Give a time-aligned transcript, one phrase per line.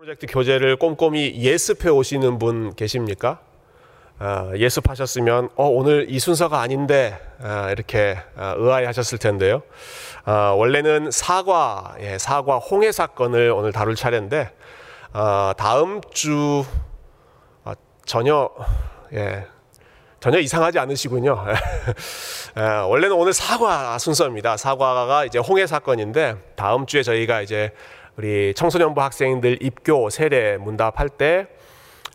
[0.00, 3.38] 프로젝트 교재를 꼼꼼히 예습해 오시는 분 계십니까?
[4.18, 9.60] 어, 예습하셨으면 어, 오늘 이 순서가 아닌데 어, 이렇게 어, 의아해하셨을 텐데요.
[10.24, 14.50] 어, 원래는 사과, 예, 사과 홍해 사건을 오늘 다룰 차례인데
[15.12, 16.64] 어, 다음 주
[17.66, 17.72] 어,
[18.06, 18.48] 전혀
[19.12, 19.44] 예,
[20.18, 21.44] 전혀 이상하지 않으시군요.
[22.56, 24.56] 예, 원래는 오늘 사과 순서입니다.
[24.56, 27.74] 사과가 이제 홍해 사건인데 다음 주에 저희가 이제
[28.20, 31.46] 우리 청소년부 학생들 입교 세례 문답할 때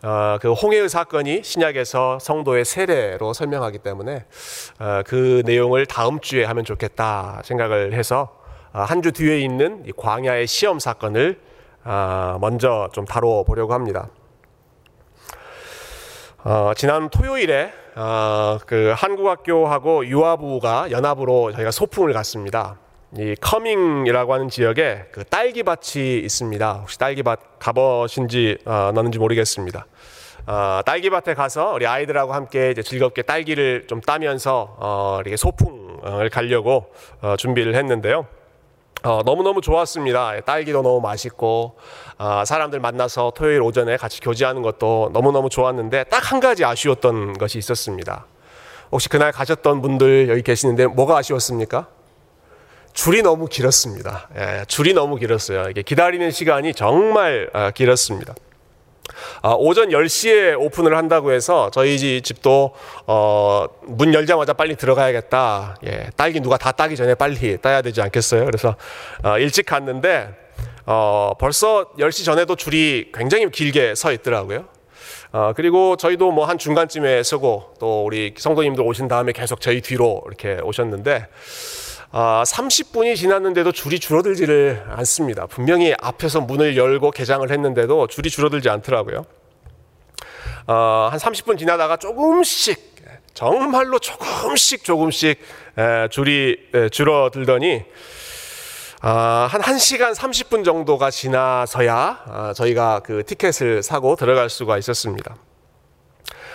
[0.04, 4.24] 어, 그 홍해의 사건이 신약에서 성도의 세례로 설명하기 때문에
[4.78, 8.38] 어, 그 내용을 다음 주에 하면 좋겠다 생각을 해서
[8.72, 11.40] 어, 한주 뒤에 있는 이 광야의 시험 사건을
[11.82, 14.08] 어, 먼저 좀 다뤄보려고 합니다.
[16.44, 22.78] 어, 지난 토요일에 어, 그 한국학교하고 유아부가 연합으로 저희가 소풍을 갔습니다.
[23.18, 26.72] 이 커밍이라고 하는 지역에 그 딸기밭이 있습니다.
[26.82, 29.86] 혹시 딸기밭 가보신지 어, 넣는지 모르겠습니다.
[30.46, 36.92] 어, 딸기밭에 가서 우리 아이들하고 함께 이제 즐겁게 딸기를 좀 따면서 어, 이렇게 소풍을 가려고
[37.22, 38.26] 어, 준비를 했는데요.
[39.02, 40.40] 어, 너무너무 좋았습니다.
[40.40, 41.76] 딸기도 너무 맛있고,
[42.18, 47.58] 어, 사람들 만나서 토요일 오전에 같이 교제하는 것도 너무너무 좋았는데, 딱 한 가지 아쉬웠던 것이
[47.58, 48.26] 있었습니다.
[48.90, 51.86] 혹시 그날 가셨던 분들 여기 계시는데, 뭐가 아쉬웠습니까?
[52.96, 54.28] 줄이 너무 길었습니다.
[54.38, 55.68] 예, 줄이 너무 길었어요.
[55.68, 58.34] 이게 기다리는 시간이 정말 어, 길었습니다.
[59.42, 62.72] 아, 오전 10시에 오픈을 한다고 해서 저희 집도
[63.06, 65.76] 어, 문 열자마자 빨리 들어가야겠다.
[65.86, 68.46] 예, 딸기 누가 다 따기 전에 빨리 따야 되지 않겠어요?
[68.46, 68.76] 그래서
[69.22, 70.30] 어, 일찍 갔는데
[70.86, 74.64] 어, 벌써 10시 전에도 줄이 굉장히 길게 서 있더라고요.
[75.32, 80.22] 어, 그리고 저희도 뭐 한 중간쯤에 서고 또 우리 성도님들 오신 다음에 계속 저희 뒤로
[80.26, 85.46] 이렇게 오셨는데 아, 30분이 지났는데도 줄이 줄어들지를 않습니다.
[85.46, 89.24] 분명히 앞에서 문을 열고 개장을 했는데도 줄이 줄어들지 않더라고요.
[90.68, 92.96] 어, 한 30분 지나다가 조금씩
[93.34, 95.38] 정말로 조금씩 조금씩
[95.78, 97.84] 에, 줄이 에, 줄어들더니
[99.02, 105.36] 아, 한 1시간 30분 정도가 지나서야 아, 저희가 그 티켓을 사고 들어갈 수가 있었습니다.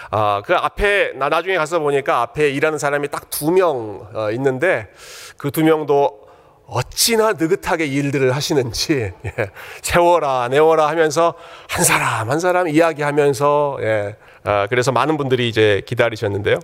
[0.09, 4.91] 아, 그 앞에, 나 나중에 가서 보니까 앞에 일하는 사람이 딱 두명 어, 있는데
[5.41, 6.21] 그 두 명도
[6.67, 9.33] 어찌나 느긋하게 일들을 하시는지, 예,
[9.81, 11.33] 세워라, 내워라 하면서
[11.67, 16.59] 한 사람, 한 사람 이야기하면서, 예, 아, 그래서 많은 분들이 이제 기다리셨는데요.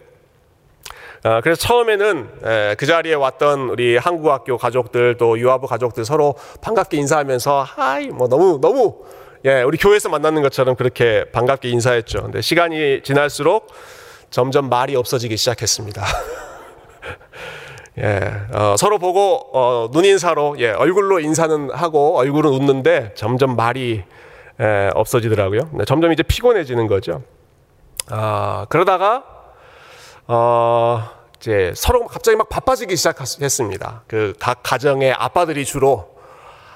[1.23, 6.97] 아, 그래서 처음에는 예, 그 자리에 왔던 우리 한국학교 가족들 또 유아부 가족들 서로 반갑게
[6.97, 8.99] 인사하면서 하이 뭐 너무 너무
[9.43, 12.21] 예, 우리 교회에서 만나는 것처럼 그렇게 반갑게 인사했죠.
[12.21, 13.67] 근데 시간이 지날수록
[14.29, 16.05] 점점 말이 없어지기 시작했습니다.
[17.99, 24.03] 예, 어, 서로 보고 어, 눈 인사로 예, 얼굴로 인사는 하고 얼굴은 웃는데 점점 말이
[24.59, 25.69] 예, 없어지더라고요.
[25.73, 27.23] 네, 점점 이제 피곤해지는 거죠.
[28.09, 29.23] 아, 그러다가
[30.27, 34.03] 어, 이제 서로 갑자기 막 바빠지기 시작했습니다.
[34.07, 36.15] 그 각 가정의 아빠들이 주로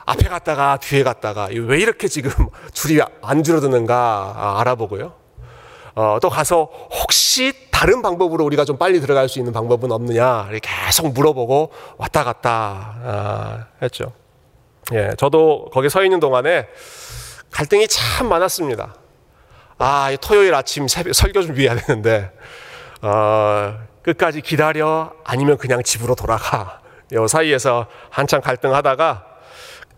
[0.05, 2.31] 앞에 갔다가 뒤에 갔다가 왜 이렇게 지금
[2.73, 5.20] 줄이 안 줄어드는가 알아보고요.
[5.95, 6.69] 어, 또 가서
[7.01, 12.95] 혹시 다른 방법으로 우리가 좀 빨리 들어갈 수 있는 방법은 없느냐 계속 물어보고 왔다 갔다
[13.03, 14.13] 아, 했죠.
[14.93, 16.67] 예, 저도 거기 서 있는 동안에
[17.51, 18.95] 갈등이 참 많았습니다.
[19.77, 22.31] 아, 토요일 아침 새벽 설교 준비해야 되는데
[23.01, 26.81] 어, 끝까지 기다려 아니면 그냥 집으로 돌아가.
[27.13, 29.25] 요 사이에서 한참 갈등하다가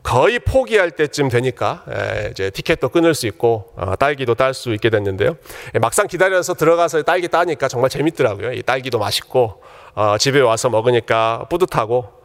[0.03, 1.85] 거의 포기할 때쯤 되니까
[2.29, 5.37] 이제 티켓도 끊을 수 있고 어, 딸기도 딸 수 있게 됐는데요.
[5.81, 8.51] 막상 기다려서 들어가서 딸기 따니까 정말 재밌더라고요.
[8.51, 9.63] 이 딸기도 맛있고
[9.95, 12.21] 어, 집에 와서 먹으니까 뿌듯하고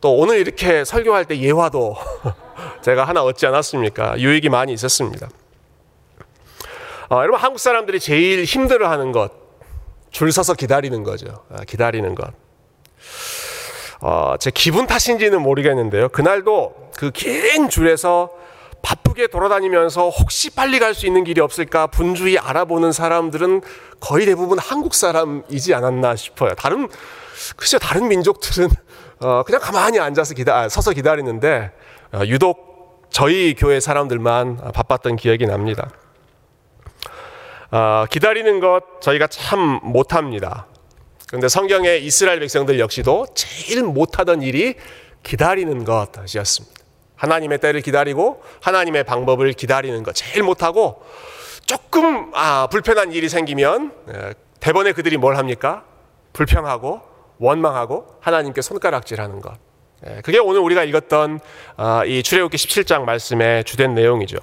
[0.00, 1.96] 또 오늘 이렇게 설교할 때 예화도
[2.82, 4.18] 제가 하나 얻지 않았습니까?
[4.18, 5.28] 유익이 많이 있었습니다.
[7.10, 9.32] 어, 여러분 한국 사람들이 제일 힘들어하는 것,
[10.10, 11.44] 줄 서서 기다리는 거죠.
[11.50, 12.32] 아, 기다리는 것.
[14.06, 16.10] 어, 제 기분 탓인지는 모르겠는데요.
[16.10, 18.28] 그날도 그 긴 줄에서
[18.82, 23.62] 바쁘게 돌아다니면서 혹시 빨리 갈 수 있는 길이 없을까 분주히 알아보는 사람들은
[24.00, 26.50] 거의 대부분 한국 사람이지 않았나 싶어요.
[26.54, 26.86] 다른
[27.56, 28.68] 글쎄 다른 민족들은
[29.20, 31.72] 어, 그냥 가만히 앉아서 기다 아, 서서 기다리는데
[32.12, 35.88] 어, 유독 저희 교회 사람들만 바빴던 기억이 납니다.
[37.70, 40.66] 어, 기다리는 것 저희가 참 못합니다.
[41.34, 44.76] 그런데 성경의 이스라엘 백성들 역시도 제일 못하던 일이
[45.24, 46.76] 기다리는 것이었습니다.
[47.16, 51.02] 하나님의 때를 기다리고 하나님의 방법을 기다리는 것 제일 못하고
[51.66, 53.90] 조금 아, 불편한 일이 생기면
[54.60, 55.82] 대번에 그들이 뭘 합니까?
[56.34, 57.00] 불평하고
[57.40, 59.54] 원망하고 하나님께 손가락질하는 것.
[60.22, 61.40] 그게 오늘 우리가 읽었던
[61.76, 64.38] 아, 이 출애굽기 17장 말씀의 주된 내용이죠.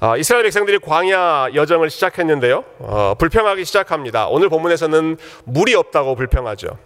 [0.00, 2.64] 아, 이스라엘 백성들이 광야 여정을 시작했는데요.
[2.78, 4.28] 어, 불평하기 시작합니다.
[4.28, 6.78] 오늘 본문에서는 물이 없다고 불평하죠.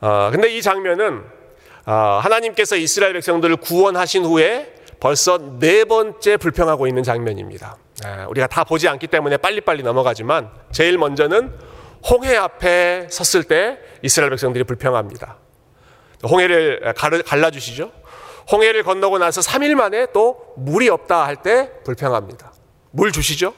[0.00, 1.24] 어, 근데 이 장면은
[1.86, 7.76] 어, 하나님께서 이스라엘 백성들을 구원하신 후에 벌써 네 번째 불평하고 있는 장면입니다.
[8.04, 11.52] 아, 우리가 다 보지 않기 때문에 빨리빨리 넘어가지만 제일 먼저는
[12.08, 15.36] 홍해 앞에 섰을 때 이스라엘 백성들이 불평합니다.
[16.22, 16.94] 홍해를
[17.26, 17.92] 갈라주시죠.
[18.50, 22.52] 홍해를 건너고 나서 3일 만에 또 물이 없다 할 때 불평합니다.
[22.90, 23.54] 물 주시죠.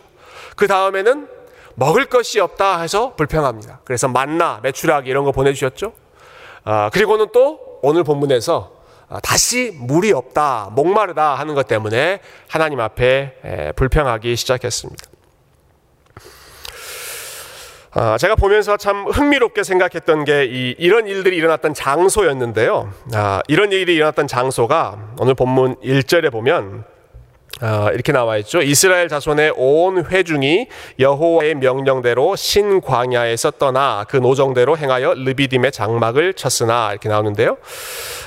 [0.56, 1.28] 그 다음에는
[1.74, 3.80] 먹을 것이 없다 해서 불평합니다.
[3.84, 5.92] 그래서 만나, 메추라기 이런 거 보내주셨죠.
[6.64, 8.70] 아, 그리고는 또 오늘 본문에서
[9.08, 15.11] 아, 다시 물이 없다, 목마르다 하는 것 때문에 하나님 앞에 불평하기 시작했습니다.
[17.94, 22.90] 아, 제가 보면서 참 흥미롭게 생각했던 게 이, 이런 일들이 일어났던 장소였는데요.
[23.12, 26.84] 아, 이런 일이 일어났던 장소가 오늘 본문 1절에 보면
[27.60, 28.62] 아, 이렇게 나와 있죠.
[28.62, 30.68] 이스라엘 자손의 온 회중이
[30.98, 37.58] 여호와의 명령대로 신광야에서 떠나 그 노정대로 행하여 르비딤의 장막을 쳤으나 이렇게 나오는데요.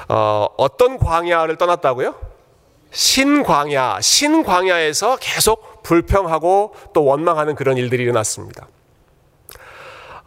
[0.10, 2.14] 어, 어떤 광야를 떠났다고요?
[2.92, 8.68] 신광야, 신광야에서 계속 불평하고 또 원망하는 그런 일들이 일어났습니다.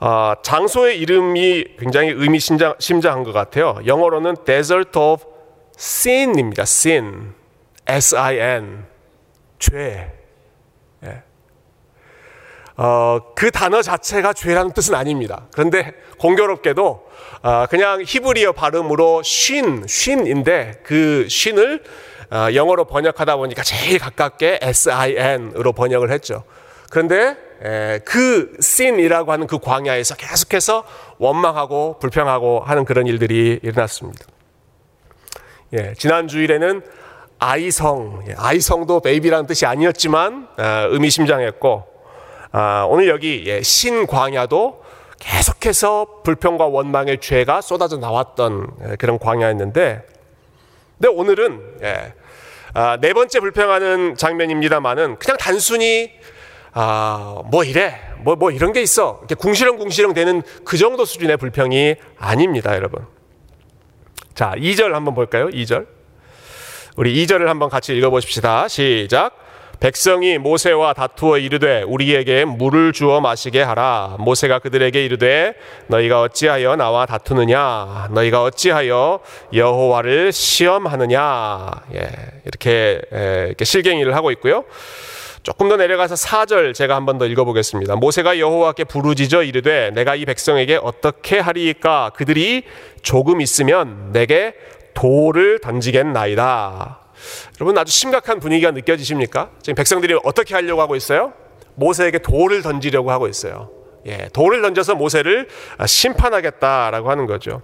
[0.01, 3.81] 아, 장소의 이름이 굉장히 의미심장한 것 같아요.
[3.85, 5.25] 영어로는 Desert of
[5.77, 6.63] Sin입니다.
[6.63, 7.35] Sin,
[7.87, 8.87] S-I-N,
[9.59, 10.13] 죄.
[11.05, 11.23] 예.
[12.77, 15.47] 어, 그 단어 자체가 죄라는 뜻은 아닙니다.
[15.53, 17.09] 그런데 공교롭게도
[17.43, 21.83] 어, 그냥 히브리어 발음으로 쉰, 쉰인데 그 쉰을
[22.31, 26.45] 어, 영어로 번역하다 보니까 제일 가깝게 S-I-N으로 번역을 했죠.
[26.91, 27.48] 그런데
[28.05, 30.85] 그 씬이라고 하는 그 광야에서 계속해서
[31.19, 34.27] 원망하고 불평하고 하는 그런 일들이 일어났습니다.
[35.75, 36.83] 예, 지난 주일에는
[37.39, 41.85] 아이성, 예, 아이성도 베이비라는 뜻이 아니었지만 아, 의미심장했고
[42.53, 44.83] 아, 오늘 여기 예, 신광야도
[45.19, 50.03] 계속해서 불평과 원망의 죄가 쏟아져 나왔던 예, 그런 광야였는데,
[50.99, 52.15] 근데 오늘은 예,
[52.75, 56.13] 아, 네 번째 불평하는 장면입니다만은 그냥 단순히
[56.81, 59.17] 아, 뭐 이래, 뭐, 뭐 이런 게 있어.
[59.23, 63.05] 이렇게 궁시렁궁시렁 되는 그 정도 수준의 불평이 아닙니다, 여러분.
[64.33, 65.49] 자, 2절 한번 볼까요?
[65.49, 65.89] 2절.
[66.95, 68.69] 우리 2절을 한번 같이 읽어보십시다.
[68.69, 69.37] 시작.
[69.81, 74.15] 백성이 모세와 다투어 이르되 우리에게 물을 주어 마시게 하라.
[74.21, 75.55] 모세가 그들에게 이르되
[75.89, 78.11] 너희가 어찌하여 나와 다투느냐?
[78.13, 79.19] 너희가 어찌하여
[79.53, 81.71] 여호와를 시험하느냐?
[81.95, 82.09] 예,
[82.45, 84.65] 이렇게, 예, 이렇게 실갱이를 하고 있고요.
[85.49, 87.97] 조금 더 내려가서 4절 제가 한 번 더 읽어보겠습니다.
[87.97, 92.65] 모세가 여호와께 부르짖어 이르되 내가 이 백성에게 어떻게 하리까 그들이
[93.01, 94.53] 조금 있으면 내게
[94.93, 96.99] 돌을 던지겠나이다.
[97.59, 99.49] 여러분 아주 심각한 분위기가 느껴지십니까?
[99.63, 101.33] 지금 백성들이 어떻게 하려고 하고 있어요?
[101.77, 103.71] 모세에게 돌을 던지려고 하고 있어요.
[104.07, 105.49] 예, 돌을 던져서 모세를
[105.87, 107.63] 심판하겠다라고 하는 거죠.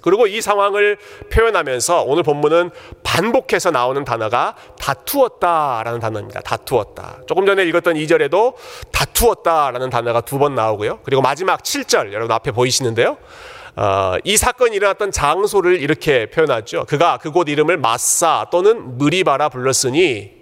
[0.00, 0.96] 그리고 이 상황을
[1.30, 2.70] 표현하면서 오늘 본문은
[3.02, 6.40] 반복해서 나오는 단어가 다투었다라는 단어입니다.
[6.40, 7.20] 다투었다.
[7.26, 8.54] 조금 전에 읽었던 2절에도
[8.92, 11.00] 다투었다라는 단어가 두 번 나오고요.
[11.04, 13.18] 그리고 마지막 7절 여러분 앞에 보이시는데요.
[13.76, 16.86] 어, 이 사건이 일어났던 장소를 이렇게 표현하죠.
[16.88, 20.32] 그가 그곳 이름을 마사 또는 무리바라 불렀으니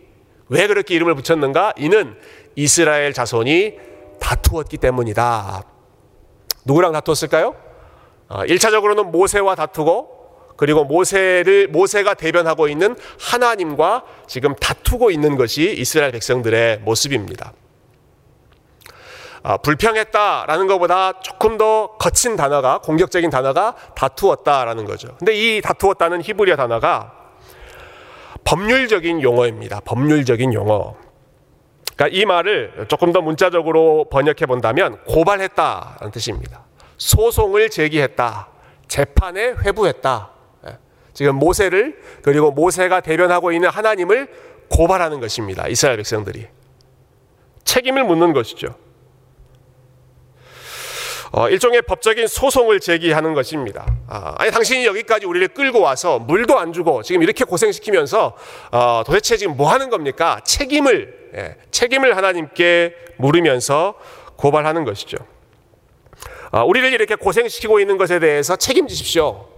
[0.49, 1.75] 왜 그렇게 이름을 붙였는가?
[1.77, 2.17] 이는
[2.57, 3.75] 이스라엘 자손이
[4.21, 5.63] 다투었기 때문이다.
[6.65, 7.55] 누구랑 다투었을까요?
[8.29, 10.19] 1차적으로는 어, 모세와 다투고
[10.57, 17.53] 그리고 모세를 모세가 대변하고 있는 하나님과 지금 다투고 있는 것이 이스라엘 백성들의 모습입니다.
[19.45, 25.15] 아, 불평했다라는 것보다 조금 더 거친 단어가 공격적인 단어가 다투었다라는 거죠.
[25.19, 27.13] 근데 이 다투었다는 히브리어 단어가
[28.45, 29.81] 법률적인 용어입니다.
[29.85, 30.97] 법률적인 용어.
[31.95, 36.68] 그러니까 이 말을 조금 더 문자적으로 번역해 본다면 고발했다라는 뜻입니다.
[36.99, 38.49] 소송을 제기했다.
[38.89, 40.31] 재판에 회부했다.
[40.67, 40.79] 예.
[41.15, 44.29] 지금 모세를 그리고 모세가 대변하고 있는 하나님을
[44.69, 45.67] 고발하는 것입니다.
[45.69, 46.47] 이스라엘 백성들이
[47.65, 48.77] 책임을 묻는 것이죠.
[51.31, 53.87] 어, 일종의 법적인 소송을 제기하는 것입니다.
[54.09, 58.35] 아, 니 당신이 여기까지 우리를 끌고 와서 물도 안 주고 지금 이렇게 고생시키면서
[58.73, 60.41] 어, 도대체 지금 뭐 하는 겁니까?
[60.45, 63.95] 책임을 예, 책임을 하나님께 물으면서
[64.37, 65.19] 고발하는 것이죠.
[66.51, 69.49] 아, 우리를 이렇게 고생시키고 있는 것에 대해서 책임지십시오.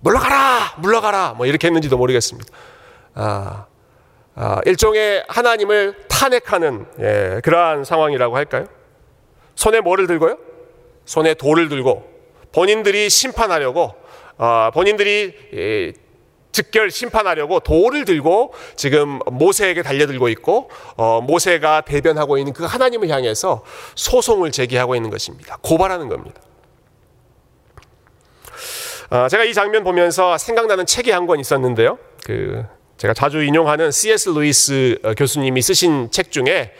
[0.00, 2.50] 물러가라, 물러가라, 뭐 이렇게 했는지도 모르겠습니다.
[3.14, 3.66] 아,
[4.34, 8.66] 아, 일종의 하나님을 탄핵하는 예, 그러한 상황이라고 할까요?
[9.54, 10.38] 손에 뭐를 들고요?
[11.04, 12.08] 손에 돌을 들고
[12.52, 13.94] 본인들이 심판하려고
[14.38, 15.92] 어, 본인들이 예,
[16.52, 23.62] 즉결 심판하려고 돌을 들고 지금 모세에게 달려들고 있고 어, 모세가 대변하고 있는 그 하나님을 향해서
[23.94, 25.58] 소송을 제기하고 있는 것입니다.
[25.62, 26.40] 고발하는 겁니다.
[29.10, 31.98] 어, 제가 이 장면 보면서 생각나는 책이 한 권 있었는데요.
[32.24, 32.64] 그
[32.96, 34.30] 제가 자주 인용하는 C.S.
[34.30, 36.72] 루이스 어, 교수님이 쓰신 책 중에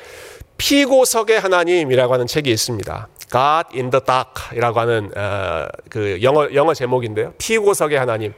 [0.59, 3.09] 피고석의 하나님이라고 하는 책이 있습니다.
[3.31, 7.33] God in the Dark이라고 하는 어, 그 영어 영어 제목인데요.
[7.39, 8.33] 피고석의 하나님.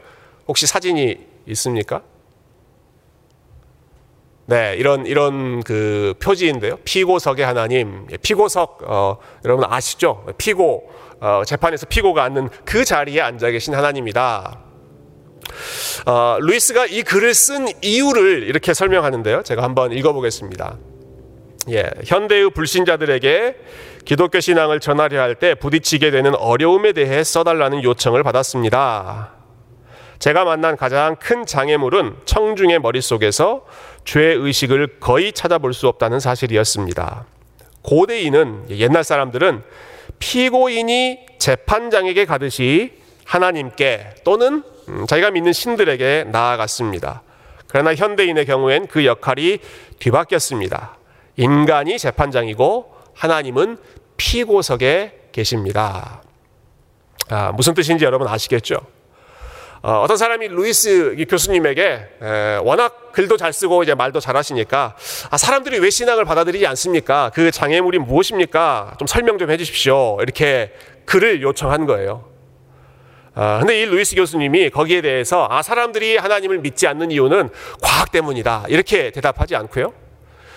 [0.49, 2.02] 혹시 사진이 있습니까?
[4.46, 6.76] 네, 이런 이런 그 표지인데요.
[6.84, 10.26] 피고석의 하나님, 예, 피고석 어, 여러분 아시죠?
[10.37, 14.58] 피고 어, 재판에서 피고가 앉는 그 자리에 앉아 계신 하나님이다.
[16.06, 19.42] 어, 루이스가 이 글을 쓴 이유를 이렇게 설명하는데요.
[19.44, 20.76] 제가 한번 읽어보겠습니다.
[21.70, 23.56] 예, 현대의 불신자들에게
[24.04, 29.41] 기독교 신앙을 전하려 할 때 부딪히게 되는 어려움에 대해 써달라는 요청을 받았습니다.
[30.23, 33.67] 제가 만난 가장 큰 장애물은 청중의 머릿속에서
[34.05, 37.26] 죄 의식을 거의 찾아볼 수 없다는 사실이었습니다.
[37.83, 39.64] 고대인은 옛날 사람들은
[40.21, 42.93] 피고인이 재판장에게 가듯이
[43.25, 47.23] 하나님께 또는 음, 자기가 믿는 신들에게 나아갔습니다.
[47.67, 49.59] 그러나 현대인의 경우엔 그 역할이
[49.99, 50.99] 뒤바뀌었습니다.
[51.37, 53.76] 인간이 재판장이고 하나님은
[54.17, 56.23] 피고석에 계십니다.
[57.29, 59.01] 아, 무슨 뜻인지 여러분 아시겠죠?
[59.85, 61.83] 어, 떤 사람이 루이스 교수님에게
[62.23, 64.95] 에, 워낙 글도 잘 쓰고 이제 말도 잘하시니까
[65.31, 67.33] 아, 사람들이 왜 신앙을 받아들이지 않습니까?
[67.35, 68.95] 그 장애물이 무엇입니까?
[69.01, 70.19] 좀 설명 좀 해주십시오.
[70.23, 70.73] 이렇게
[71.05, 72.31] 글을 요청한 거예요.
[73.35, 77.49] 아, 근데 이 루이스 교수님이 거기에 대해서 아 사람들이 하나님을 믿지 않는 이유는
[77.83, 79.93] 과학 때문이다 이렇게 대답하지 않고요.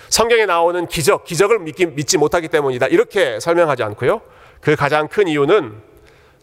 [0.08, 4.20] 성경에 나오는 기적, 기적을 믿기, 믿지 못하기 때문이다 이렇게 설명하지 않고요.
[4.60, 5.82] 그 가장 큰 이유는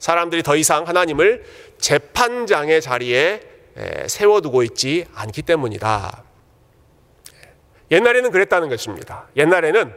[0.03, 1.45] 사람들이 더 이상 하나님을
[1.77, 3.39] 재판장의 자리에
[4.07, 6.23] 세워두고 있지 않기 때문이다.
[7.89, 9.29] 옛날에는 그랬다는 것입니다.
[9.37, 9.93] 옛날에는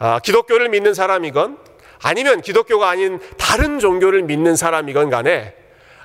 [0.00, 1.56] 아, 기독교를 믿는 사람이건
[2.02, 5.54] 아니면 기독교가 아닌 다른 종교를 믿는 사람이건 간에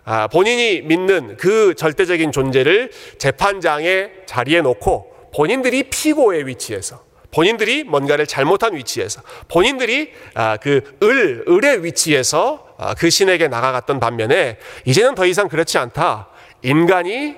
[0.05, 8.75] 아, 본인이 믿는 그 절대적인 존재를 재판장의 자리에 놓고 본인들이 피고의 위치에서 본인들이 뭔가를 잘못한
[8.75, 15.47] 위치에서 본인들이 아, 그 을, 을의 위치에서 아, 그 신에게 나가갔던 반면에 이제는 더 이상
[15.49, 16.29] 그렇지 않다.
[16.61, 17.35] 인간이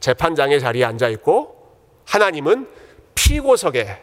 [0.00, 1.56] 재판장의 자리에 앉아 있고
[2.06, 2.66] 하나님은
[3.14, 4.00] 피고석에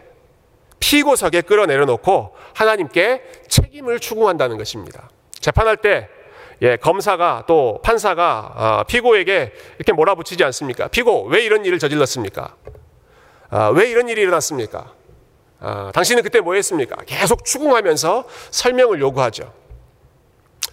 [0.80, 5.10] 피고석에 끌어내려 놓고 하나님께 책임을 추궁한다는 것입니다.
[5.40, 6.08] 재판할 때
[6.62, 10.88] 예, 검사가 또 판사가 어, 피고에게 이렇게 몰아붙이지 않습니까?
[10.88, 12.56] 피고 왜 이런 일을 저질렀습니까?
[13.50, 15.01] 아, 왜 이런 일이 일어났습니까?
[15.62, 16.96] 아, 당신은 그때 뭐 했습니까?
[17.06, 19.54] 계속 추궁하면서 설명을 요구하죠.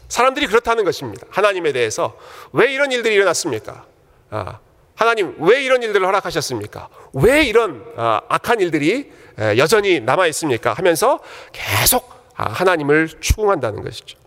[0.08, 1.26] 사람들이 그렇다는 것입니다.
[1.30, 2.16] 하나님에 대해서
[2.52, 3.84] 왜 이런 일들이 일어났습니까?
[4.30, 4.58] 아,
[4.94, 6.88] 하나님 왜 이런 일들을 허락하셨습니까?
[7.12, 9.12] 왜 이런 아, 악한 일들이
[9.58, 10.72] 여전히 남아 있습니까?
[10.72, 11.20] 하면서
[11.52, 14.18] 계속 아, 하나님을 추궁한다는 것이죠.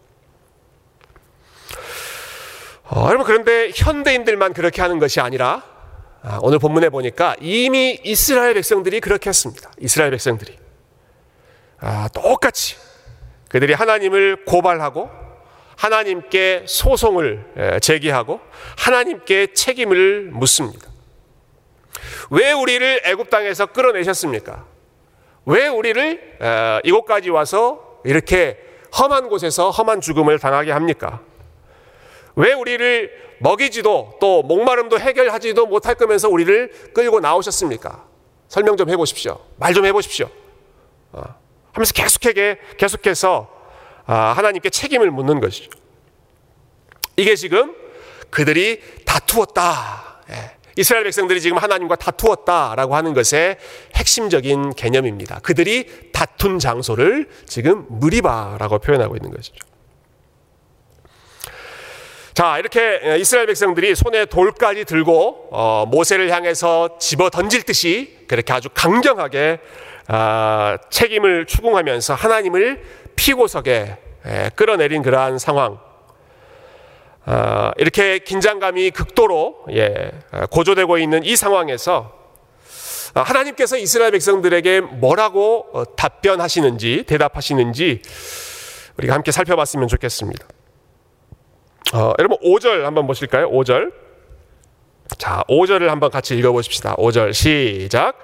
[2.84, 5.71] 어, 여러분 그런데 현대인들만 그렇게 하는 것이 아니라 아,
[6.42, 9.72] 오늘 본문에 보니까 이미 이스라엘 백성들이 그렇게 했습니다.
[9.80, 10.58] 이스라엘 백성들이
[11.80, 12.76] 아, 똑같이
[13.50, 15.10] 그들이 하나님을 고발하고
[15.76, 18.40] 하나님께 소송을 제기하고
[18.78, 20.88] 하나님께 책임을 묻습니다.
[22.30, 24.66] 왜 우리를 애굽 땅에서 끌어내셨습니까?
[25.48, 26.38] 왜 우리를
[26.84, 28.60] 이곳까지 와서 이렇게
[28.98, 31.22] 험한 곳에서 험한 죽음을 당하게 합니까?
[32.36, 38.06] 왜 우리를 먹이지도 또 목마름도 해결하지도 못할 거면서 우리를 끌고 나오셨습니까?
[38.48, 39.40] 설명 좀 해보십시오.
[39.58, 40.30] 말 좀 해보십시오.
[41.14, 41.22] 어,
[41.74, 43.50] 하면서 계속하게 계속해서
[44.06, 45.70] 아, 하나님께 책임을 묻는 것이죠.
[47.18, 47.76] 이게 지금
[48.30, 50.22] 그들이 다투었다.
[50.32, 50.52] 예.
[50.78, 53.58] 이스라엘 백성들이 지금 하나님과 다투었다라고 하는 것의
[53.96, 55.40] 핵심적인 개념입니다.
[55.40, 59.58] 그들이 다툰 장소를 지금 무리바라고 표현하고 있는 것이죠.
[62.34, 68.70] 자, 이렇게 이스라엘 백성들이 손에 돌까지 들고 어, 모세를 향해서 집어 던질 듯이 그렇게 아주
[68.74, 69.60] 강경하게
[70.08, 72.82] 아, 책임을 추궁하면서 하나님을
[73.18, 75.80] 피고석에 에, 끌어내린 그러한 상황.
[77.26, 80.12] 아, 이렇게 긴장감이 극도로 예,
[80.50, 82.14] 고조되고 있는 이 상황에서
[83.14, 88.02] 하나님께서 이스라엘 백성들에게 뭐라고 어, 답변하시는지 대답하시는지
[88.98, 90.48] 우리가 함께 살펴봤으면 좋겠습니다.
[91.94, 93.50] 어, 여러분 5절 한번 보실까요?
[93.52, 93.92] 5절.
[95.18, 96.96] 자, 5절을 한번 같이 읽어 보십시다.
[96.96, 98.18] 5절 시작.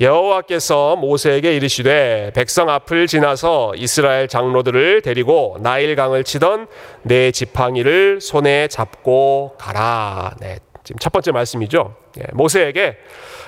[0.00, 6.68] 여호와께서 모세에게 이르시되 백성 앞을 지나서 이스라엘 장로들을 데리고 나일 강을 치던
[7.02, 10.36] 내 지팡이를 손에 잡고 가라.
[10.38, 10.60] 네.
[10.84, 11.96] 지금 첫 번째 말씀이죠.
[12.18, 12.96] 예, 모세에게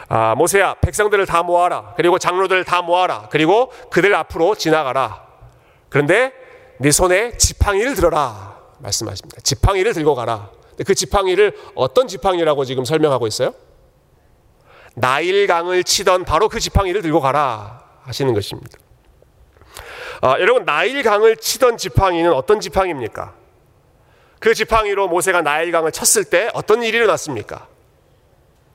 [0.08, 1.94] 아, 모세야 백성들을 다 모아라.
[1.96, 3.28] 그리고 장로들을 다 모아라.
[3.30, 5.28] 그리고 그들 앞으로 지나가라.
[5.88, 6.32] 그런데
[6.78, 9.40] 네 손에 지팡이를 들어라 말씀하십니다.
[9.42, 10.50] 지팡이를 들고 가라.
[10.84, 13.54] 그 지팡이를 어떤 지팡이라고 지금 설명하고 있어요?
[14.94, 18.78] 나일강을 치던 바로 그 지팡이를 들고 가라 하시는 것입니다.
[20.22, 23.34] 아, 여러분 나일강을 치던 지팡이는 어떤 지팡이입니까?
[24.38, 27.68] 그 지팡이로 모세가 나일강을 쳤을 때 어떤 일이 일어났습니까?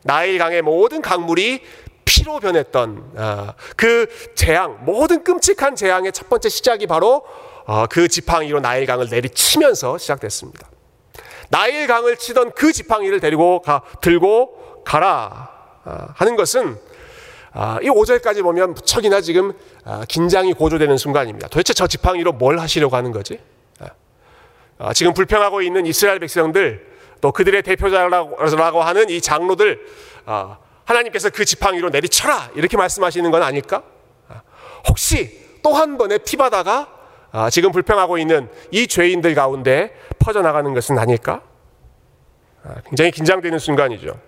[0.03, 1.61] 나일강의 모든 강물이
[2.05, 7.54] 피로 변했던 아, 그 재앙, 모든 끔찍한 재앙의 첫 번째 시작이 바로 어,
[7.89, 10.69] 그 지팡이로 나일강을 내리치면서 시작됐습니다.
[11.49, 15.49] 나일강을 치던 그 지팡이를 데리고 가, 들고 가라
[15.83, 16.77] 아, 하는 것은
[17.53, 19.53] 아, 이 5절까지 보면 무척이나 지금
[20.07, 21.47] 긴장이 고조되는 순간입니다.
[21.47, 23.39] 도대체 저 지팡이로 뭘 하시려고 하는 거지?
[24.93, 26.85] 지금 불평하고 있는 이스라엘 백성들
[27.21, 29.79] 또 그들의 대표자라고 하는 이 장로들
[30.83, 33.83] 하나님께서 그 지팡이로 내리쳐라 이렇게 말씀하시는 건 아닐까?
[34.89, 36.94] 혹시 또 한 번의 피바다가 아,
[37.51, 41.41] 지금 불평하고 있는 이 죄인들 가운데 퍼져나가는 것은 아닐까?
[42.63, 44.19] 아, 굉장히 긴장되는 순간이죠.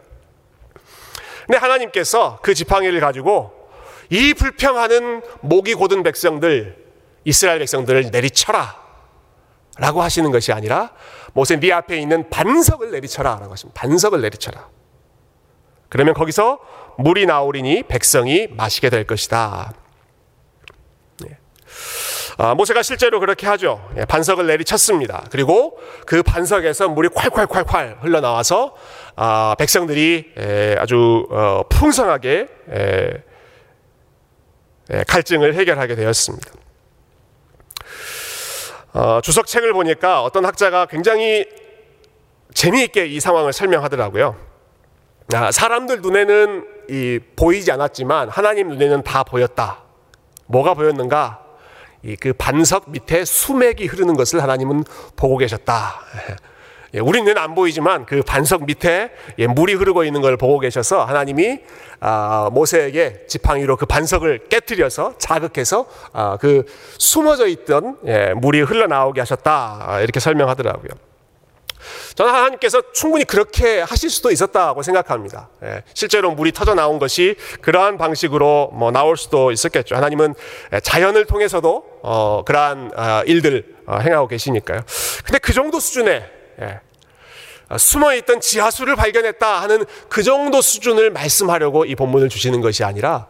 [1.45, 3.69] 근데 하나님께서 그 지팡이를 가지고
[4.09, 6.85] 이 불평하는 목이 고든 백성들,
[7.23, 8.87] 이스라엘 백성들을 내리쳐라.
[9.79, 10.91] 라고 하시는 것이 아니라
[11.33, 13.37] 모세 네 앞에 있는 반석을 내리쳐라.
[13.39, 13.79] 라고 하십니다.
[13.79, 14.67] 반석을 내리쳐라.
[15.89, 16.59] 그러면 거기서
[16.97, 19.73] 물이 나오리니 백성이 마시게 될 것이다.
[22.37, 22.43] 네.
[22.43, 23.89] 아, 모세가 실제로 그렇게 하죠.
[23.97, 25.25] 예, 반석을 내리쳤습니다.
[25.31, 28.75] 그리고 그 반석에서 물이 콸콸콸콸 흘러나와서
[29.15, 33.23] 아, 백성들이 에, 아주 어, 풍성하게 에,
[34.91, 36.51] 에, 갈증을 해결하게 되었습니다.
[38.93, 41.45] 어, 주석책을 보니까 어떤 학자가 굉장히
[42.53, 44.35] 재미있게 이 상황을 설명하더라고요.
[45.33, 49.83] 아, 사람들 눈에는 이 보이지 않았지만 하나님 눈에는 다 보였다.
[50.45, 51.46] 뭐가 보였는가?
[52.03, 54.83] 이그 반석 밑에 수맥이 흐르는 것을 하나님은
[55.15, 56.01] 보고 계셨다.
[56.93, 61.03] 예, 우리 눈에는 안 보이지만 그 반석 밑에 예, 물이 흐르고 있는 걸 보고 계셔서
[61.03, 61.59] 하나님이
[61.99, 66.65] 아, 모세에게 지팡이로 그 반석을 깨뜨려서 자극해서 아, 그
[66.97, 69.85] 숨어져 있던 예, 물이 흘러나오게 하셨다.
[69.85, 71.06] 아, 이렇게 설명하더라고요.
[72.15, 75.49] 저는 하나님께서 충분히 그렇게 하실 수도 있었다고 생각합니다.
[75.63, 79.95] 예, 실제로 물이 터져 나온 것이 그러한 방식으로 뭐 나올 수도 있었겠죠.
[79.95, 80.35] 하나님은
[80.83, 84.81] 자연을 통해서도 어, 그러한 어, 일들 어, 행하고 계시니까요.
[85.25, 86.25] 근데 그 정도 수준의
[86.61, 86.79] 예,
[87.75, 93.27] 숨어 있던 지하수를 발견했다 하는 그 정도 수준을 말씀하려고 이 본문을 주시는 것이 아니라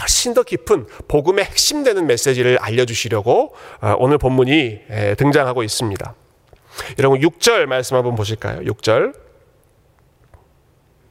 [0.00, 6.14] 훨씬 더 깊은 복음의 핵심되는 메시지를 알려주시려고 어, 오늘 본문이 예, 등장하고 있습니다.
[6.98, 8.60] 여러분 6절 말씀 한번 보실까요?
[8.60, 9.14] 6절.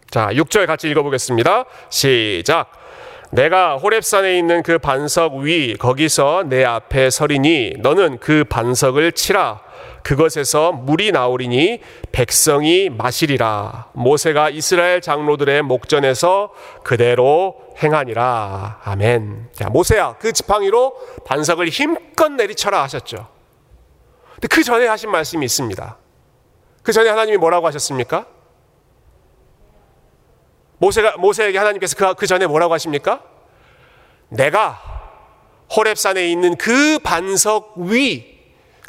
[0.10, 1.66] 자, 6절 같이 읽어보겠습니다.
[1.90, 2.72] 시작.
[3.32, 9.62] 내가 호랩산에 있는 그 반석 위 거기서 내 앞에 서리니 너는 그 반석을 치라.
[10.04, 11.82] 그것에서 물이 나오리니
[12.14, 13.90] 백성이 마시리라.
[13.92, 16.54] 모세가 이스라엘 장로들의 목전에서
[16.84, 18.80] 그대로 행하니라.
[18.86, 19.50] 아멘.
[19.52, 23.37] 자, 모세야, 그 지팡이로 반석을 힘껏 내리쳐라 하셨죠.
[24.38, 25.98] 근데 그 전에 하신 말씀이 있습니다.
[26.84, 28.28] 그 전에 하나님이 뭐라고 하셨습니까?
[30.78, 33.24] 모세가 모세에게 하나님께서 그, 그 전에 뭐라고 하십니까?
[34.30, 34.80] 내가
[35.76, 38.38] 호렙산에 있는 그 반석 위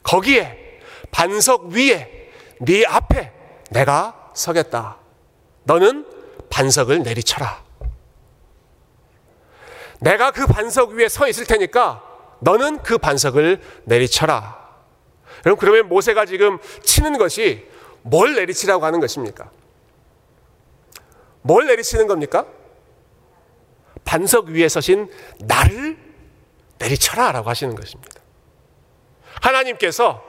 [0.03, 0.81] 거기에
[1.11, 2.31] 반석 위에
[2.61, 3.33] 네 앞에
[3.71, 4.99] 내가 서겠다.
[5.65, 6.07] 너는
[6.51, 7.65] 반석을 내리쳐라.
[10.01, 12.03] 내가 그 반석 위에 서 있을 테니까
[12.41, 14.68] 너는 그 반석을 내리쳐라.
[15.47, 17.67] 여러분 그러면 모세가 지금 치는 것이
[18.03, 19.51] 뭘 내리치라고 하는 것입니까?
[21.43, 22.47] 뭘 내리치는 겁니까?
[24.05, 25.99] 반석 위에 서신 나를
[26.79, 28.21] 내리쳐라 라고 하시는 것입니다.
[29.41, 30.23] 하나님께서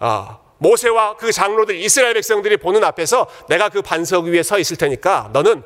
[0.00, 5.30] 어, 모세와 그 장로들 이스라엘 백성들이 보는 앞에서 내가 그 반석 위에 서 있을 테니까
[5.32, 5.62] 너는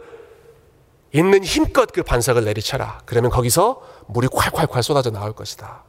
[1.13, 3.03] 있는 힘껏 그 반석을 내리쳐라.
[3.05, 5.85] 그러면 거기서 물이 콸콸콸 쏟아져 나올 것이다.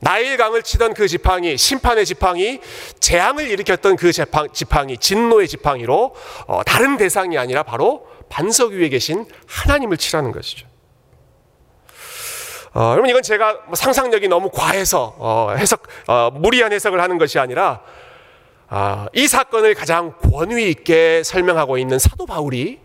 [0.00, 2.60] 나일강을 치던 그 지팡이, 심판의 지팡이,
[3.00, 4.12] 재앙을 일으켰던 그
[4.52, 6.14] 지팡이, 진노의 지팡이로
[6.46, 10.66] 어, 다른 대상이 아니라 바로 반석 위에 계신 하나님을 치라는 것이죠.
[12.74, 17.38] 어, 여러분 이건 제가 뭐 상상력이 너무 과해서 어, 해석 어, 무리한 해석을 하는 것이
[17.38, 17.80] 아니라
[18.68, 22.78] 아, 이 사건을 가장 권위 있게 설명하고 있는 사도 바울이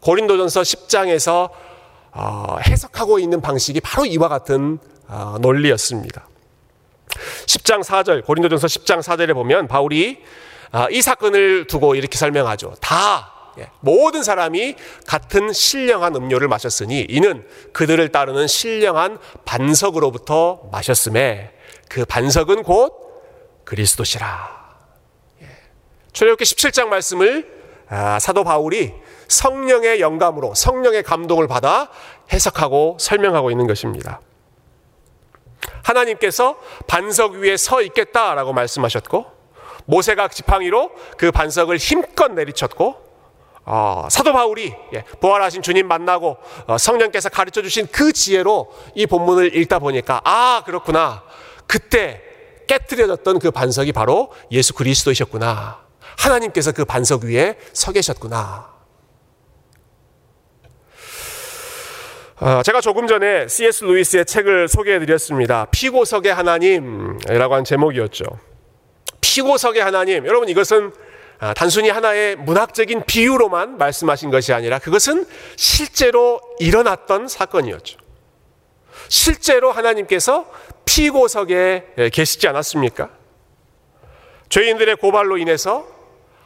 [0.00, 1.48] 고린도전서 10장에서
[2.12, 6.28] 어, 해석하고 있는 방식이 바로 이와 같은 어, 논리였습니다.
[7.46, 10.22] 10장 4절 고린도전서 10장 4절에 보면 바울이
[10.72, 12.74] 아, 이 사건을 두고 이렇게 설명하죠.
[12.80, 14.74] 다 예, 모든 사람이
[15.06, 21.52] 같은 신령한 음료를 마셨으니 이는 그들을 따르는 신령한 반석으로부터 마셨음에
[21.88, 22.92] 그 반석은 곧
[23.64, 24.64] 그리스도시라.
[25.42, 25.46] 예.
[26.12, 27.54] 출애굽기 17장 말씀을
[27.88, 28.92] 아, 사도 바울이
[29.28, 31.90] 성령의 영감으로 성령의 감동을 받아
[32.32, 34.20] 해석하고 설명하고 있는 것입니다.
[35.82, 39.26] 하나님께서 반석 위에 서 있겠다라고 말씀하셨고
[39.86, 43.04] 모세가 지팡이로 그 반석을 힘껏 내리쳤고
[43.66, 49.56] 어, 사도 바울이 예, 부활하신 주님 만나고 어, 성령께서 가르쳐 주신 그 지혜로 이 본문을
[49.56, 51.22] 읽다 보니까 아 그렇구나.
[51.66, 52.22] 그때
[52.66, 55.82] 깨뜨려졌던 그 반석이 바로 예수 그리스도이셨구나.
[56.18, 58.73] 하나님께서 그 반석 위에 서 계셨구나
[62.64, 63.84] 제가 조금 전에 C.S.
[63.84, 65.66] 루이스의 책을 소개해 드렸습니다.
[65.70, 68.24] 피고석의 하나님이라고 한 제목이었죠.
[69.20, 70.26] 피고석의 하나님.
[70.26, 70.92] 여러분 이것은
[71.38, 77.98] 아, 단순히 하나의 문학적인 비유로만 말씀하신 것이 아니라 그것은 실제로 일어났던 사건이었죠.
[79.08, 80.50] 실제로 하나님께서
[80.86, 83.10] 피고석에 계시지 않았습니까?
[84.48, 85.86] 죄인들의 고발로 인해서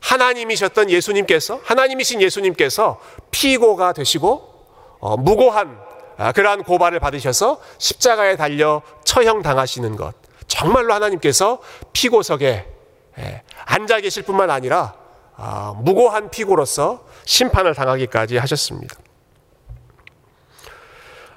[0.00, 4.57] 하나님이셨던 예수님께서 하나님이신 예수님께서 피고가 되시고
[5.00, 5.78] 어, 무고한
[6.16, 10.14] 아, 그러한 고발을 받으셔서 십자가에 달려 처형 당하시는 것
[10.48, 11.60] 정말로 하나님께서
[11.92, 12.66] 피고석에
[13.18, 14.94] 예, 앉아 계실 뿐만 아니라
[15.36, 18.96] 아, 무고한 피고로서 심판을 당하기까지 하셨습니다.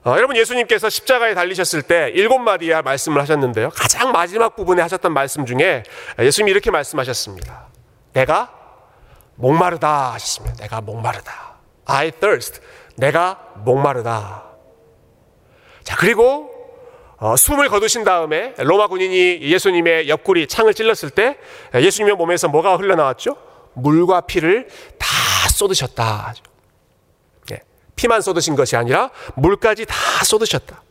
[0.04, 3.70] 어, 여러분 예수님께서 십자가에 달리셨을 때 일곱 마디야 말씀을 하셨는데요.
[3.70, 5.84] 가장 마지막 부분에 하셨던 말씀 중에
[6.18, 7.68] 예수님이 이렇게 말씀하셨습니다.
[8.14, 8.52] 내가
[9.36, 10.56] 목마르다 하셨습니다.
[10.56, 11.58] 내가 목마르다.
[11.86, 12.62] I thirst.
[12.96, 14.44] 내가 목마르다.
[15.84, 16.50] 자, 그리고
[17.18, 21.38] 어, 숨을 거두신 다음에 로마 군인이 예수님의 옆구리 창을 찔렀을 때
[21.76, 23.38] 예수님의 몸에서 뭐가 흘러나왔죠?
[23.74, 25.08] 물과 피를 다
[25.50, 26.34] 쏟으셨다.
[27.48, 27.62] 네,
[27.96, 30.84] 피만 쏟으신 것이 아니라 물까지 다 쏟으셨다.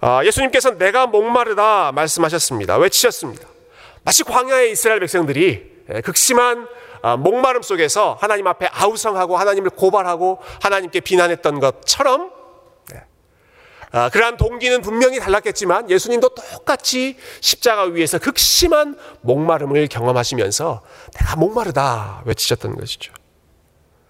[0.00, 2.76] 어, 예수님께서 내가 목마르다 말씀하셨습니다.
[2.76, 3.48] 외치셨습니다.
[4.04, 6.68] 마치 광야의 이스라엘 백성들이 예, 극심한 어,
[7.18, 12.30] 목마름 속에서 하나님 앞에 아우성하고 하나님을 고발하고 하나님께 비난했던 것처럼
[13.94, 20.82] 아, 그러한 동기는 분명히 달랐겠지만 예수님도 똑같이 십자가 위에서 극심한 목마름을 경험하시면서
[21.14, 23.12] 내가 목마르다 외치셨던 것이죠.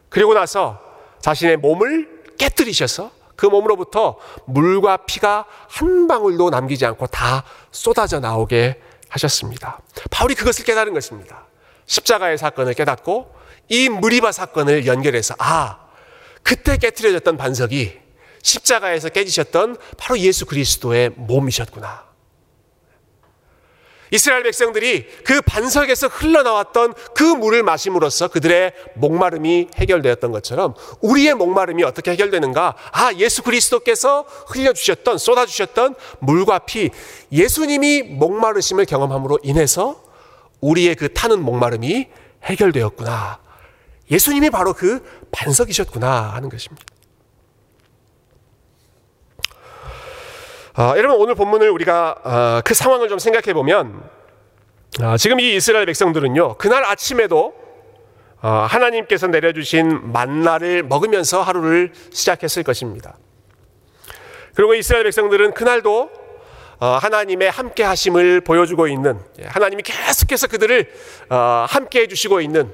[0.08, 0.80] 그리고 나서
[1.20, 8.80] 자신의 몸을 깨뜨리셔서 그 몸으로부터 물과 피가 한 방울도 남기지 않고 다 쏟아져 나오게
[9.10, 9.80] 하셨습니다.
[10.10, 11.44] 바울이 그것을 깨달은 것입니다.
[11.86, 13.34] 십자가의 사건을 깨닫고
[13.68, 15.86] 이 무리바 사건을 연결해서 아,
[16.42, 18.04] 그때 깨뜨려졌던 반석이
[18.42, 22.04] 십자가에서 깨지셨던 바로 예수 그리스도의 몸이셨구나.
[24.10, 32.12] 이스라엘 백성들이 그 반석에서 흘러나왔던 그 물을 마심으로써 그들의 목마름이 해결되었던 것처럼 우리의 목마름이 어떻게
[32.12, 32.76] 해결되는가?
[32.92, 36.90] 아, 예수 그리스도께서 흘려주셨던, 쏟아주셨던 물과 피,
[37.32, 40.03] 예수님이 목마르심을 경험함으로 인해서
[40.60, 42.08] 우리의 그 타는 목마름이
[42.44, 43.38] 해결되었구나.
[44.10, 46.84] 예수님이 바로 그 반석이셨구나 하는 것입니다.
[50.76, 54.02] 아, 여러분 오늘 본문을 우리가 아, 그 상황을 좀 생각해 보면
[55.00, 57.54] 아, 지금 이 이스라엘 백성들은요 그날 아침에도
[58.40, 63.16] 아, 하나님께서 내려주신 만나를 먹으면서 하루를 시작했을 것입니다.
[64.54, 66.23] 그리고 이스라엘 백성들은 그날도 어,
[66.86, 70.90] 하나님의 함께 하심을 보여주고 있는 예, 하나님이 계속해서 그들을
[71.30, 72.72] 어, 함께 해주시고 있는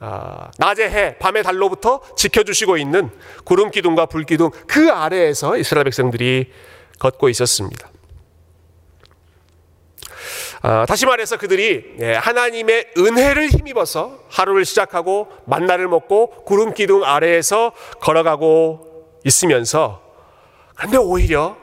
[0.00, 3.10] 어, 낮의 해, 밤의 달로부터 지켜주시고 있는
[3.44, 6.50] 구름 기둥과 불 기둥 그 아래에서 이스라엘 백성들이
[6.98, 7.88] 걷고 있었습니다.
[10.64, 17.72] 아, 다시 말해서 그들이 예, 하나님의 은혜를 힘입어서 하루를 시작하고 만나를 먹고 구름 기둥 아래에서
[18.00, 20.02] 걸어가고 있으면서
[20.76, 21.61] 그런데 오히려 아,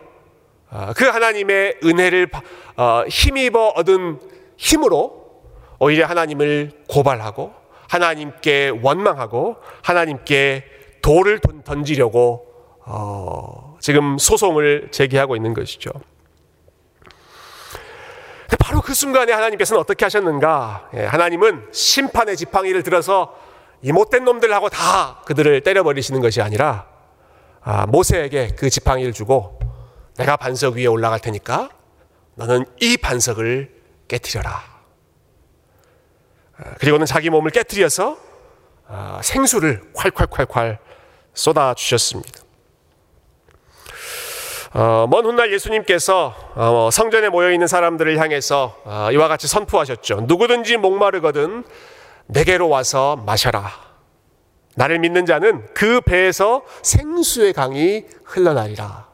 [0.95, 2.29] 그 하나님의 은혜를
[2.77, 4.19] 어, 힘입어 얻은
[4.57, 5.41] 힘으로
[5.79, 7.53] 오히려 하나님을 고발하고
[7.89, 10.63] 하나님께 원망하고 하나님께
[11.01, 12.45] 돌을 던지려고
[12.85, 15.91] 어, 지금 소송을 제기하고 있는 것이죠.
[18.59, 20.89] 바로 그 순간에 하나님께서는 어떻게 하셨는가?
[20.95, 23.35] 예, 하나님은 심판의 지팡이를 들어서
[23.81, 26.87] 이 못된 놈들하고 다 그들을 때려버리시는 것이 아니라
[27.61, 29.58] 아, 모세에게 그 지팡이를 주고
[30.19, 31.69] 내가 반석 위에 올라갈 테니까
[32.35, 33.71] 너는 이 반석을
[34.09, 34.61] 깨뜨려라.
[36.57, 38.17] 아, 그리고는 자기 몸을 깨뜨려서
[38.87, 40.77] 아, 생수를 콸콸콸콸
[41.33, 42.43] 쏟아 주셨습니다.
[44.73, 50.25] 어, 먼 훗날 예수님께서 어, 성전에 모여 있는 사람들을 향해서 어, 이와 같이 선포하셨죠.
[50.27, 51.63] 누구든지 목마르거든
[52.27, 53.71] 내게로 와서 마셔라.
[54.75, 59.08] 나를 믿는 자는 그 배에서 생수의 강이 흘러나리라.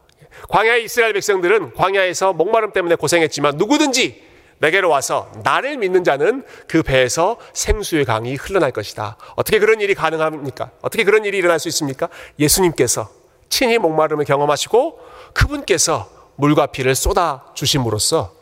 [0.50, 4.24] 광야의 이스라엘 백성들은 광야에서 목마름 때문에 고생했지만 누구든지
[4.60, 9.18] 내게로 와서 나를 믿는 자는 그 배에서 생수의 강이 흘러날 것이다.
[9.36, 10.72] 어떻게 그런 일이 가능합니까?
[10.82, 12.08] 어떻게 그런 일이 일어날 수 있습니까?
[12.40, 13.10] 예수님께서
[13.50, 15.00] 친히 목마름을 경험하시고
[15.34, 18.34] 그분께서 물과 피를 쏟아 주심으로써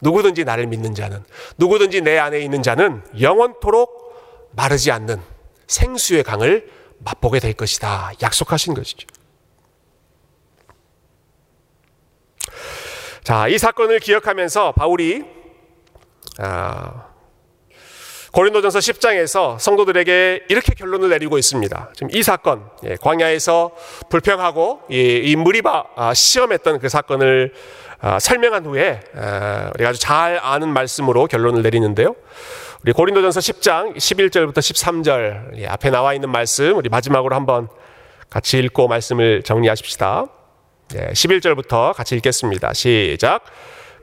[0.00, 1.24] 누구든지 나를 믿는 자는
[1.56, 5.20] 누구든지 내 안에 있는 자는 영원토록 마르지 않는
[5.66, 8.12] 생수의 강을 맛보게 될 것이다.
[8.22, 9.06] 약속하신 것이죠.
[13.28, 15.22] 자, 이 사건을 기억하면서 바울이
[16.38, 17.08] 아,
[18.32, 21.90] 고린도전서 10장에서 성도들에게 이렇게 결론을 내리고 있습니다.
[21.92, 23.72] 지금 이 사건, 예, 광야에서
[24.08, 27.52] 불평하고 이, 이 무리바 아, 시험했던 그 사건을
[28.00, 32.16] 아, 설명한 후에 아, 우리가 아주 잘 아는 말씀으로 결론을 내리는데요.
[32.82, 37.68] 우리 고린도전서 10장 11절부터 13절 예, 앞에 나와 있는 말씀 우리 마지막으로 한번
[38.30, 40.37] 같이 읽고 말씀을 정리하십시다.
[40.94, 42.72] 예, 11절부터 같이 읽겠습니다.
[42.72, 43.42] 시작.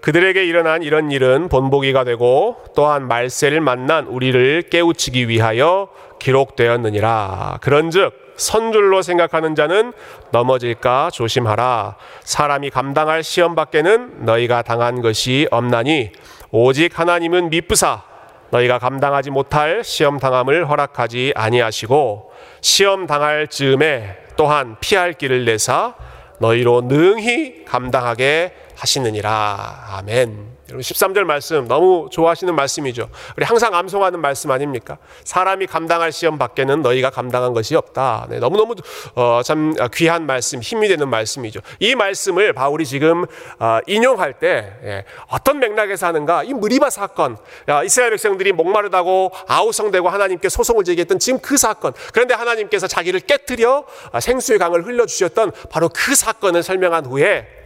[0.02, 7.58] 그들에게 일어난 이런 일은 본보기가 되고 또한 말세를 만난 우리를 깨우치기 위하여 기록되었느니라.
[7.62, 9.94] 그런즉 선줄로 생각하는 자는
[10.32, 11.96] 넘어질까 조심하라.
[12.24, 16.12] 사람이 감당할 시험 밖에는 너희가 당한 것이 없나니
[16.52, 18.04] 오직 하나님은 미쁘사
[18.52, 25.96] 너희가 감당하지 못할 시험 당함을 허락하지 아니하시고 시험 당할 즈음에 또한 피할 길을 내사
[26.40, 29.88] 너희로 능히 감당하게 하시느니라.
[29.98, 30.55] 아멘.
[30.70, 33.08] 여러분 13절 말씀 너무 좋아하시는 말씀이죠.
[33.38, 34.98] 우리 항상 암송하는 말씀 아닙니까?
[35.24, 38.26] 사람이 감당할 시험 밖에는 너희가 감당한 것이 없다.
[38.30, 38.74] 네, 너무너무
[39.14, 41.60] 어, 참 귀한 말씀, 힘이 되는 말씀이죠.
[41.80, 43.26] 이 말씀을 바울이 지금
[43.60, 46.44] 어, 인용할 때 예, 어떤 맥락에서 하는가?
[46.44, 47.38] 이 무리바 사건,
[47.70, 51.94] 야, 이스라엘 백성들이 목마르다고 아우성되고 하나님께 소송을 제기했던 지금 그 사건.
[52.12, 57.65] 그런데 하나님께서 자기를 깨뜨려 아, 생수의 강을 흘려주셨던 바로 그 사건을 설명한 후에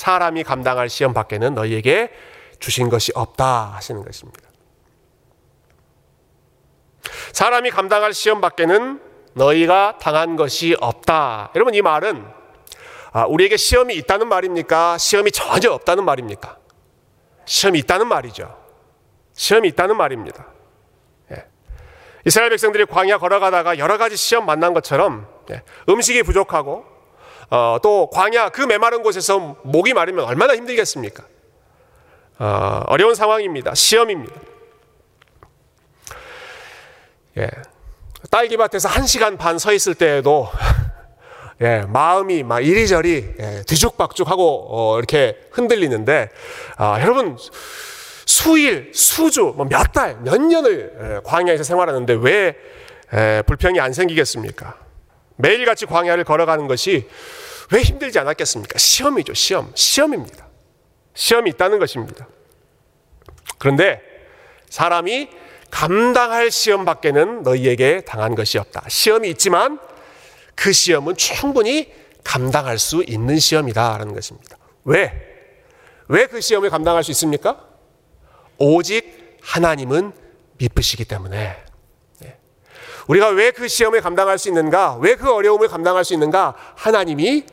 [0.00, 2.10] 사람이 감당할 시험 밖에는 너희에게
[2.58, 4.48] 주신 것이 없다 하시는 것입니다.
[7.32, 8.98] 사람이 감당할 시험 밖에는
[9.34, 11.50] 너희가 당한 것이 없다.
[11.54, 12.26] 여러분 이 말은
[13.12, 14.96] 아, 우리에게 시험이 있다는 말입니까?
[14.96, 16.56] 시험이 전혀 없다는 말입니까?
[17.44, 18.58] 시험이 있다는 말이죠.
[19.34, 20.46] 시험이 있다는 말입니다.
[21.32, 21.44] 예.
[22.24, 25.62] 이스라엘 백성들이 광야 걸어가다가 여러 가지 시험 만난 것처럼 예.
[25.90, 26.89] 음식이 부족하고
[27.50, 31.24] 어, 또 광야 그 메마른 곳에서 목이 마르면 얼마나 힘들겠습니까?
[32.38, 33.74] 어, 어려운 상황입니다.
[33.74, 34.34] 시험입니다.
[37.38, 37.48] 예.
[38.30, 40.48] 딸기밭에서 한 시간 반 서 있을 때에도
[41.62, 46.30] 예, 마음이 막 이리저리 예, 뒤죽박죽하고 어, 이렇게 흔들리는데
[46.76, 47.36] 아, 여러분
[48.26, 52.56] 수일, 수주, 뭐 몇 달, 몇 년을 예, 광야에서 생활하는데 왜
[53.12, 54.76] 예, 불평이 안 생기겠습니까?
[55.40, 57.08] 매일같이 광야를 걸어가는 것이
[57.72, 58.78] 왜 힘들지 않았겠습니까?
[58.78, 59.70] 시험이죠, 시험.
[59.74, 60.48] 시험입니다.
[61.14, 62.26] 시험이 있다는 것입니다.
[63.58, 64.00] 그런데
[64.68, 65.28] 사람이
[65.70, 68.84] 감당할 시험 밖에는 너희에게 당한 것이 없다.
[68.88, 69.78] 시험이 있지만
[70.54, 71.92] 그 시험은 충분히
[72.24, 74.56] 감당할 수 있는 시험이다라는 것입니다.
[74.84, 75.12] 왜?
[76.08, 77.64] 왜 그 시험을 감당할 수 있습니까?
[78.58, 80.12] 오직 하나님은
[80.58, 81.56] 미쁘시기 때문에.
[83.10, 83.20] 네.
[83.20, 84.96] 우리가 왜 그 시험을 감당할 수 있는가?
[85.00, 86.54] 왜 그 어려움을 감당할 수 있는가?
[86.76, 87.44] 하나님이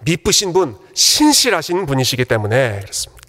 [0.00, 3.22] 미쁘신 분, 신실하신 분이시기 때문에 그렇습니다.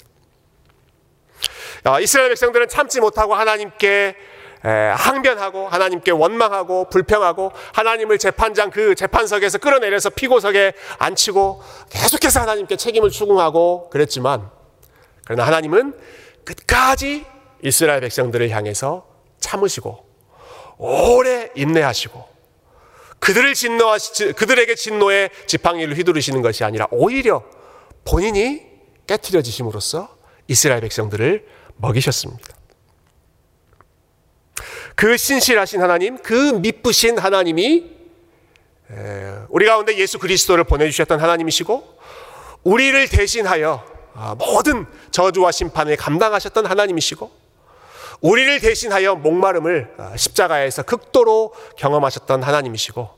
[2.02, 4.16] 이스라엘 백성들은 참지 못하고 하나님께
[4.96, 13.90] 항변하고 하나님께 원망하고 불평하고 하나님을 재판장 그 재판석에서 끌어내려서 피고석에 앉히고 계속해서 하나님께 책임을 추궁하고
[13.90, 14.50] 그랬지만
[15.26, 15.94] 그러나 하나님은
[16.46, 17.26] 끝까지
[17.62, 19.06] 이스라엘 백성들을 향해서
[19.42, 20.03] 참으시고
[20.86, 22.34] 오래 인내하시고
[23.20, 23.98] 그들을 진노하
[24.36, 27.42] 그들에게 진노의 지팡이를 휘두르시는 것이 아니라 오히려
[28.04, 28.66] 본인이
[29.08, 30.14] 깨뜨려지심으로써
[30.50, 31.46] 이스라엘 백성들을
[31.78, 32.44] 먹이셨습니다.
[34.96, 37.92] 그 신실하신 하나님, 그 미쁘신 하나님이
[39.48, 41.98] 우리 가운데 예수 그리스도를 보내주셨던 하나님이시고
[42.64, 47.43] 우리를 대신하여 아, 모든 저주와 심판을 감당하셨던 하나님이시고
[48.24, 53.10] 우리를 대신하여 목마름을 아, 십자가에서 극도로 경험하셨던 하나님이시고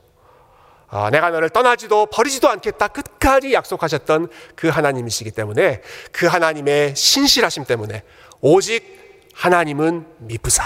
[0.88, 8.02] 아, 내가 너를 떠나지도 버리지도 않겠다 끝까지 약속하셨던 그 하나님이시기 때문에 그 하나님의 신실하심 때문에
[8.40, 10.64] 오직 하나님은 미쁘사.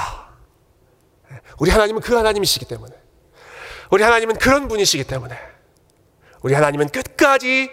[1.58, 2.94] 우리 하나님은 그 하나님이시기 때문에
[3.90, 5.36] 우리 하나님은 그런 분이시기 때문에
[6.40, 7.70] 우리 하나님은 끝까지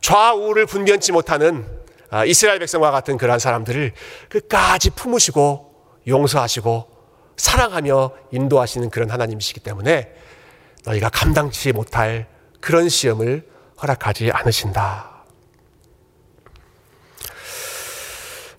[0.00, 1.81] 좌우를 분변치 못하는 아,
[2.26, 3.92] 이스라엘 백성과 같은 그러한 사람들을
[4.28, 5.72] 끝까지 품으시고
[6.06, 6.88] 용서하시고
[7.36, 10.12] 사랑하며 인도하시는 그런 하나님이시기 때문에
[10.84, 12.26] 너희가 감당치 못할
[12.60, 13.46] 그런 시험을
[13.80, 15.12] 허락하지 않으신다.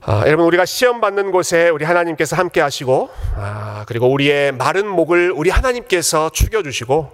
[0.06, 5.32] 아, 여러분 우리가 시험 받는 곳에 우리 하나님께서 함께 하시고 아, 그리고 우리의 마른 목을
[5.32, 7.10] 우리 하나님께서 축여 주시고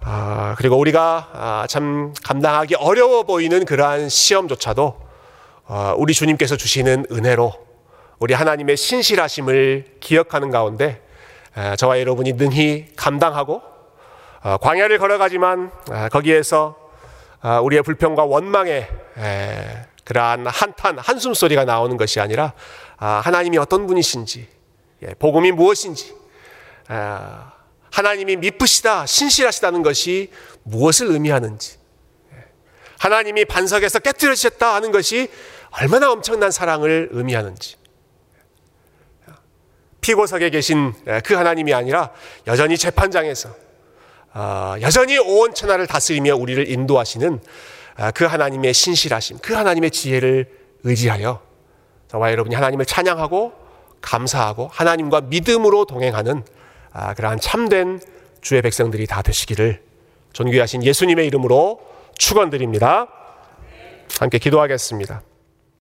[0.00, 5.05] 아, 그리고 우리가 아, 참 감당하기 어려워 보이는 그러한 시험조차도 아,
[5.96, 7.52] 우리 주님께서 주시는 은혜로
[8.18, 11.02] 우리 하나님의 신실하심을 기억하는 가운데
[11.54, 13.62] 아, 저와 여러분이 능히 감당하고
[14.42, 16.76] 아, 광야를 걸어가지만 아, 거기에서
[17.40, 22.52] 아, 우리의 불평과 원망에 에, 그러한 한탄, 한숨 소리가 나오는 것이 아니라
[22.96, 24.48] 아, 하나님이 어떤 분이신지,
[25.02, 26.14] 예, 복음이 무엇인지,
[26.88, 27.52] 아,
[27.90, 30.30] 하나님이 미쁘시다, 신실하시다는 것이
[30.62, 31.78] 무엇을 의미하는지,
[32.32, 32.44] 예,
[32.98, 35.28] 하나님이 반석에서 깨뜨려주셨다 하는 것이
[35.80, 37.76] 얼마나 엄청난 사랑을 의미하는지,
[40.00, 40.92] 피고석에 계신
[41.24, 42.10] 그 하나님이 아니라
[42.46, 43.66] 여전히 재판장에서
[44.38, 47.40] 아, 여전히 온 천하를 다스리며 우리를 인도하시는
[47.96, 50.50] 아, 그 하나님의 신실하심, 그 하나님의 지혜를
[50.84, 51.40] 의지하여
[52.08, 53.54] 저와 여러분이 하나님을 찬양하고
[54.02, 56.44] 감사하고 하나님과 믿음으로 동행하는
[56.92, 57.98] 아, 그러한 참된
[58.42, 59.82] 주의 백성들이 다 되시기를
[60.34, 61.80] 존귀하신 예수님의 이름으로
[62.18, 63.08] 축원드립니다.
[64.20, 65.22] 함께 기도하겠습니다.